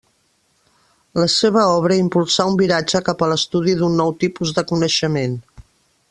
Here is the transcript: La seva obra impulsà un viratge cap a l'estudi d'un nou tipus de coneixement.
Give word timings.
La 1.19 1.25
seva 1.33 1.65
obra 1.73 1.97
impulsà 2.03 2.47
un 2.53 2.57
viratge 2.63 3.01
cap 3.11 3.21
a 3.25 3.31
l'estudi 3.33 3.75
d'un 3.83 3.97
nou 4.03 4.13
tipus 4.25 4.55
de 4.61 4.65
coneixement. 4.73 5.37